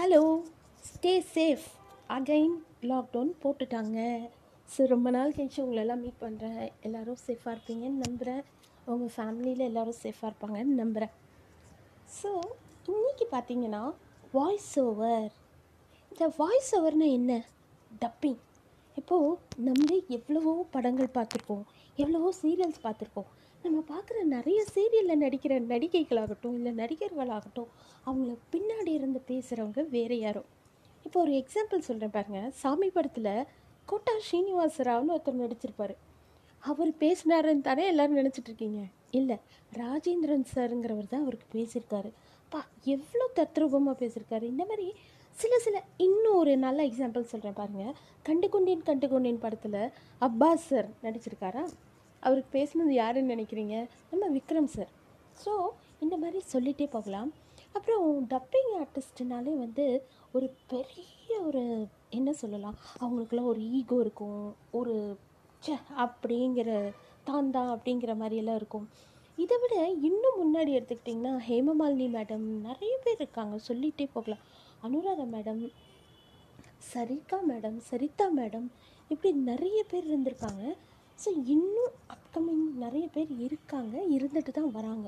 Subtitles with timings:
[0.00, 0.20] Hello
[0.88, 1.64] stay safe
[2.14, 2.54] again
[2.90, 3.98] lockdown போட்டுட்டாங்க.
[4.68, 8.40] So ரொம்ப நாள் கழிச்சு உங்களெல்லாம் மீட் பண்ணுறேன் எல்லோரும் சேஃபாக இருப்பீங்கன்னு நம்புகிறேன்
[8.92, 11.12] உங்கள் ஃபேமிலியில் எல்லோரும் சேஃபாக இருப்பாங்கன்னு நம்புகிறேன்
[12.18, 12.30] ஸோ
[12.92, 13.82] இன்றைக்கி பார்த்தீங்கன்னா
[14.32, 15.28] வாய்ஸ் ஓவர்
[16.12, 17.42] இந்த வாய்ஸ் ஓவர்னால் என்ன?
[18.04, 18.40] டப்பிங்
[18.96, 19.38] இப்போது
[19.68, 21.64] நம்மளே எவ்வளவோ படங்கள் பார்த்துருக்கோம்
[21.96, 23.30] எவ்வளவோ சீரியல்ஸ் பார்த்துருப்போம்.
[23.64, 27.70] நம்ம பார்க்குற நிறைய சீரியலில் நடிக்கிற நடிகைகளாகட்டும் இல்லை நடிகர்களாகட்டும்
[28.06, 30.48] அவங்கள பின்னாடி இருந்து பேசுகிறவங்க வேறு யாரும்
[31.06, 33.28] இப்போ ஒரு எக்ஸாம்பிள் சொல்கிறேன் பாருங்கள் சாமி படத்தில்
[33.90, 35.94] கோட்டா ஸ்ரீனிவாச ராவ்னு ஒருத்தர் நடிச்சிருப்பார்.
[36.62, 38.80] அவர் பேசினாருன்னு தானே எல்லோரும் நினச்சிட்டு இருக்கீங்க?
[39.18, 39.36] இல்லை
[39.80, 42.10] ராஜேந்திரன் சாருங்கிறவர் தான் அவருக்கு பேசியிருக்காரு.
[42.52, 42.60] பா
[42.94, 44.44] எவ்வளோ தத்ரூபமாக பேசியிருக்காரு.
[44.52, 44.88] இந்த மாதிரி
[45.36, 47.94] சில சில இன்னும் ஒரு நல்ல எக்ஸாம்பிள் சொல்கிறேன் பாருங்கள்
[48.28, 49.80] கண்டு கொண்டேன் கண்டு கொண்டேன் படத்தில்
[50.28, 51.64] அப்பாஸ் சார் நடிச்சிருக்காரா?
[52.22, 53.76] அவருக்கு பேசினது யாருன்னு நினைக்கிறீங்க?
[54.10, 54.90] நம்ம விக்ரம் சார்
[55.42, 55.52] ஸோ
[56.04, 57.30] இந்த மாதிரி சொல்லிகிட்டே போகலாம்.
[57.76, 59.84] அப்புறம் டப்பிங் ஆர்டிஸ்ட்னாலே வந்து
[60.36, 61.62] ஒரு பெரிய ஒரு
[62.18, 62.76] என்ன சொல்லலாம்?
[63.02, 64.42] அவங்களுக்குலாம் ஒரு ஈகோ இருக்கும்.
[64.78, 64.94] ஒரு
[65.64, 66.70] சே அப்படிங்கிற
[67.28, 68.86] தான் தான் அப்படிங்கிற மாதிரியெல்லாம் இருக்கும்.
[69.38, 69.74] இதை விட
[70.08, 73.56] இன்னும் முன்னாடி எடுத்துக்கிட்டிங்கன்னா ஹேமமாலினி மேடம் நிறைய பேர் இருக்காங்க.
[73.68, 74.44] சொல்லிகிட்டே போகலாம்.
[74.86, 75.62] Anuradha madam
[76.92, 78.68] Sarika madam Saritha madam
[79.10, 80.64] இப்படி நிறைய பேர் இருந்திருக்காங்க.
[81.22, 85.06] ஸோ இன்னும் அப்கமிங் நிறைய பேர் இருக்காங்க இருந்துட்டு தான் வராங்க.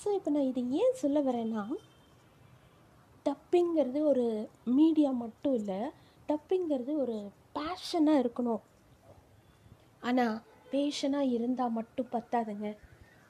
[0.00, 1.62] ஸோ இப்போ நான் இதை ஏன் சொல்ல வரேன்னா
[3.26, 4.26] டப்பிங்கிறது ஒரு
[4.78, 5.80] மீடியா மட்டும் இல்லை
[6.28, 7.16] டப்பிங்கிறது ஒரு
[7.56, 8.62] பேஷனாக இருக்கணும்.
[10.08, 10.36] ஆனால்
[10.72, 12.68] பேஷனாக இருந்தால் மட்டும் பத்தாதுங்க.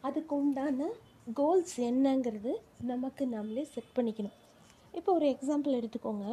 [0.08, 0.88] அதுக்கு உண்டான
[1.38, 2.52] கோல்ஸ் என்னங்கிறது
[2.90, 4.36] நமக்கு நம்மளே செட் பண்ணிக்கணும்.
[4.98, 6.26] இப்போ ஒரு எக்ஸாம்பிள் எடுத்துக்கோங்க.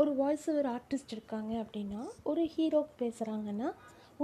[0.00, 3.70] ஒரு வாய்ஸ் ஓவர் ஆர்டிஸ்ட் இருக்காங்க அப்படின்னா ஒரு ஹீரோ பேசுகிறாங்கன்னா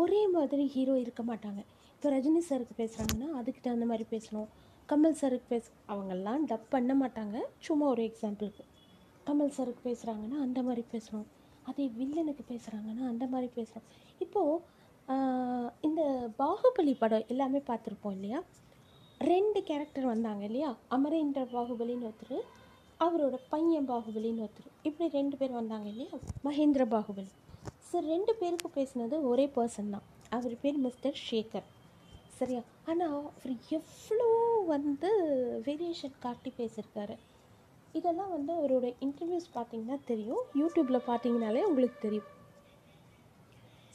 [0.01, 1.61] ஒரே மாதிரி ஹீரோ இருக்க மாட்டாங்க.
[1.95, 4.49] இப்போ ரஜினி சாருக்கு பேசுகிறாங்கன்னா அதுக்கு தகுந்த மாதிரி பேசணும்.
[4.91, 7.37] கமல் சாருக்கு பேச அவங்கெல்லாம் டப் பண்ண மாட்டாங்க.
[7.67, 8.65] சும்மா ஒரு எக்ஸாம்பிளுக்கு
[9.29, 11.29] கமல் சாருக்கு பேசுகிறாங்கன்னா அந்த மாதிரி பேசணும்.
[11.71, 13.87] அதே வில்லனுக்கு பேசுகிறாங்கன்னா அந்த மாதிரி பேசணும்.
[14.25, 14.75] இப்போது
[15.87, 16.03] இந்த
[16.43, 18.39] பாகுபலி படம் எல்லாமே பார்த்துருப்போம் இல்லையா?
[19.33, 20.71] ரெண்டு கேரக்டர் வந்தாங்க இல்லையா?
[20.97, 22.39] அமரேந்திர பாகுபலின்னு ஒருத்தர்
[23.05, 24.71] அவரோட பையன் பாகுபலின்னு ஒருத்தர்.
[24.89, 26.13] இப்படி ரெண்டு பேர் வந்தாங்க இல்லையா?
[26.47, 27.31] மகேந்திர பாகுபலி.
[27.89, 30.07] சார் ரெண்டு பேருக்கும் பேசினது ஒரே பர்சன் தான்.
[30.37, 31.67] அவர் பேர் மிஸ்டர் ஷேகர்
[32.39, 32.63] சரியா?
[32.91, 34.29] ஆனால் அவர் எவ்வளோ
[34.75, 35.11] வந்து
[35.67, 37.17] வேரியேஷன் காட்டி பேசியிருக்காரு
[37.99, 40.43] இதெல்லாம் வந்து அவரோட இன்டர்வியூஸ் பார்த்தீங்கன்னா தெரியும்.
[40.61, 42.31] யூடியூப்பில் பார்த்தீங்கனாலே உங்களுக்கு தெரியும்.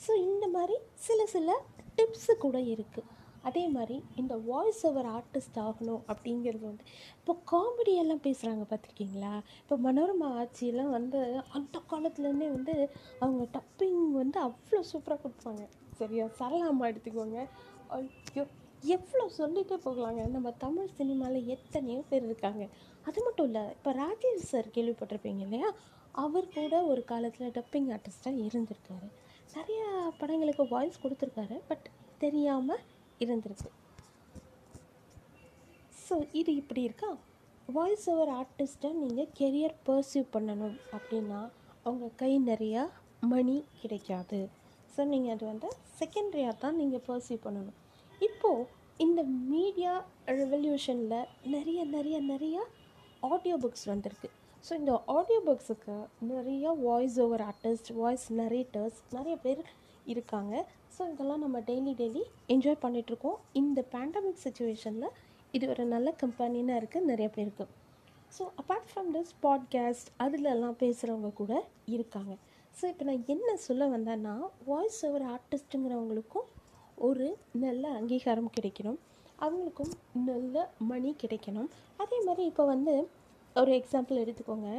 [0.03, 0.77] ஸோ இந்த மாதிரி
[1.07, 1.57] சில சில
[1.97, 3.09] டிப்ஸு கூட இருக்குது
[3.41, 6.85] அதே மாதிரி இந்த வாய்ஸ் ஓவர் ஆர்டிஸ்ட் ஆகணும் அப்படிங்கிறது வந்து
[7.19, 9.33] இப்போ காமெடியெல்லாம் பேசுகிறாங்க பார்த்துருக்கீங்களா?
[9.61, 11.19] இப்போ மனோரமா ஆட்சியெல்லாம் வந்து
[11.57, 12.75] அந்த காலத்துலேருந்தே வந்து
[13.19, 15.63] அவங்க டப்பிங் வந்து அவ்வளோ சூப்பராக கொடுப்பாங்க.
[16.01, 16.25] சரியா?
[16.39, 17.39] சரளாமா எடுத்துக்கோங்க.
[17.97, 18.45] ஐயோ
[18.95, 20.21] எவ்வளோ சொல்லிகிட்டே போகலாங்க.
[20.35, 22.63] நம்ம தமிழ் சினிமாவில் எத்தனையோ பேர் இருக்காங்க.
[23.07, 25.69] அது மட்டும் இல்லை இப்போ ராஜேஷ் சார் கேள்விப்பட்டிருப்பீங்க இல்லையா?
[26.23, 29.09] அவர் கூட ஒரு காலத்தில் டப்பிங் ஆர்டிஸ்ட்டாக இருந்திருக்காரு.
[29.57, 29.87] நிறையா
[30.17, 31.57] படங்களுக்கு வாய்ஸ் கொடுத்துருக்காரு.
[31.69, 31.85] பட்
[32.23, 32.81] தெரியாமல்
[33.25, 33.69] இருந்திருக்கு.
[36.05, 37.11] ஸோ இது இப்படி இருக்கா?
[37.75, 41.41] வாய்ஸ் ஓவர் ஆர்டிஸ்ட்டை நீங்கள் கெரியர் பர்சியூ பண்ணணும் அப்படின்னா
[41.85, 42.83] அவங்க கை நிறையா
[43.33, 44.39] மணி கிடைக்காது.
[44.93, 47.77] ஸோ நீங்கள் அது வந்து செகண்டரியாக தான் நீங்கள் பர்சியூ பண்ணணும்.
[48.27, 48.67] இப்போது
[49.05, 49.21] இந்த
[49.53, 49.93] மீடியா
[50.41, 52.57] ரெவல்யூஷனில் நிறைய நிறைய நிறைய
[53.29, 54.29] ஆடியோ புக்ஸ் வந்திருக்கு.
[54.65, 55.95] ஸோ இந்த ஆடியோ புக்ஸுக்கு
[56.31, 59.61] நிறைய voice over artist voice narrators நிறைய பேர்
[60.05, 60.67] இருக்காங்க.
[60.97, 62.23] ஸோ இதெல்லாம் நம்ம டெய்லி டெய்லி
[62.53, 65.13] என்ஜாய் பண்ணிகிட்ருக்கோம் இந்த பேண்டமிக் சுச்சுவேஷனில்
[65.51, 67.67] இது ஒரு நல்ல கம்பெனினாக இருக்குது நிறைய பேருக்கு
[68.37, 72.37] so apart from this podcast அதிலெல்லாம் பேசுகிறவங்க கூட இருக்காங்க.
[72.81, 74.35] ஸோ இப்போ நான் என்ன சொல்ல வந்தேன்னா
[74.65, 76.47] வாய்ஸ் ஓவர் ஆர்டிஸ்ட்டுங்கிறவங்களுக்கும்
[76.95, 78.99] ஒரு நல்ல அங்கீகாரம் கிடைக்கணும்.
[79.39, 81.69] அவங்களுக்கும் நல்ல மணி கிடைக்கணும்.
[81.97, 83.09] அதே மாதிரி இப்போ வந்து
[83.55, 84.69] ஒரு எக்ஸாம்பிள் எடுத்துக்கோங்க.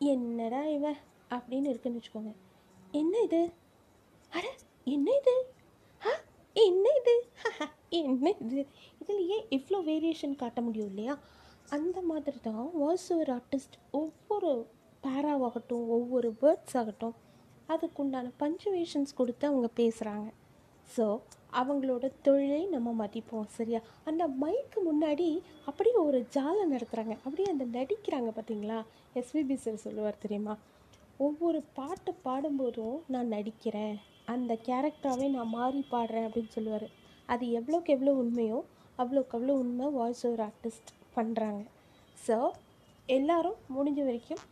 [0.00, 0.96] என்னடா இவன்
[1.30, 2.32] அப்படின்னு இருக்குன்னு வச்சுக்கோங்க.
[2.90, 3.40] என்ன இது?
[4.32, 4.46] அட
[4.86, 5.34] என்ன இது?
[6.02, 6.12] ஆ
[6.56, 7.14] என்ன இது?
[8.00, 8.60] என்ன இது?
[9.00, 11.14] இதுலேயே இவ்வளோ வேரியேஷன் காட்ட முடியும் இல்லையா?
[11.70, 14.50] அந்த மாதிரி தான் வாய்ஸ் ஓவர் ஆர்டிஸ்ட் ஒவ்வொரு
[15.02, 17.16] பேராவாகட்டும் ஒவ்வொரு வேர்ட்ஸ் ஆகட்டும்
[17.68, 20.28] அதுக்குண்டான பஞ்சுவேஷன்ஸ் கொடுத்து அவங்க பேசுகிறாங்க
[20.88, 21.04] ஸோ
[21.52, 23.80] அவங்களோட தொழிலை நம்ம மதிப்போம் சரியா?
[24.04, 25.28] அந்த மைக்கு முன்னாடி
[25.66, 28.78] அப்படியே ஒரு ஜாலம் நடத்துகிறாங்க அப்படியே அந்த நடிக்கிறாங்க பார்த்தீங்களா
[29.16, 30.54] எஸ்பிபி சார் சொல்லுவார் தெரியுமா?
[31.26, 33.96] ஒவ்வொரு பாட்டு பாடும்போதும் நான் நடிக்கிறேன்.
[34.34, 36.86] அந்த கேரக்டராகவே நான் மாறி பாடுறேன் அப்படின்னு சொல்லுவார்.
[37.28, 38.58] அது எவ்வளோக்கு எவ்வளோ உண்மையோ
[38.98, 41.62] அவ்வளோக்கு அவ்வளோ உண்மை வாய்ஸ் ஓவர் ஆர்டிஸ்ட் பண்ணுறாங்க
[42.18, 42.36] ஸோ
[43.08, 44.42] எல்லோரும் முடிஞ்ச வரைக்கும்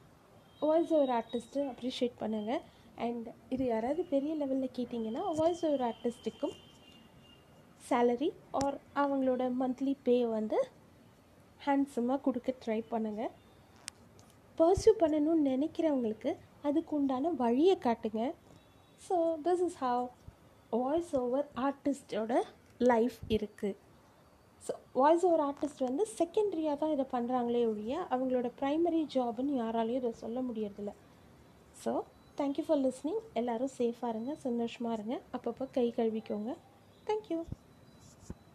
[0.62, 2.62] வாய்ஸ் ஓவர் ஆர்டிஸ்ட்டு அப்ரிஷியேட் பண்ணுங்கள்
[3.06, 6.54] அண்ட் இது யாராவது பெரிய லெவலில் கேட்டிங்கன்னா வாய்ஸ் ஓவர் ஆர்டிஸ்ட்டுக்கும்
[7.82, 8.30] சேலரி
[8.62, 10.58] ஆர் அவங்களோட மந்த்லி பே வந்து
[11.60, 13.32] ஹேண்ட்ஸமாக கொடுக்க ட்ரை பண்ணுங்கள்
[14.58, 16.30] பர்சியூ பண்ணணும்னு நினைக்கிறவங்களுக்கு
[16.68, 18.22] அதுக்கு உண்டான வழியை காட்டுங்க.
[19.06, 19.16] So
[19.46, 20.04] this is how
[20.80, 22.32] voice over ஆர்டிஸ்டோட
[22.90, 23.76] லைஃப் இருக்குது
[24.66, 30.12] ஸோ வாய்ஸ் ஓவர் ஆர்டிஸ்ட் வந்து செகண்டரியாக தான் இதை பண்ணுறாங்களே ஒழிய அவங்களோட ப்ரைமரி ஜாப்னு யாராலையும் இதை
[30.22, 30.92] சொல்ல முடியறதில்ல.
[31.82, 31.92] ஸோ
[32.40, 35.16] தேங்க்யூ ஃபார் லிஸ்னிங் எல்லோரும் சேஃபாக இருங்க சந்தோஷமாக இருங்க.
[35.36, 36.52] அப்பப்போ கை கழுவிக்கோங்க.
[37.08, 37.38] தேங்க்யூ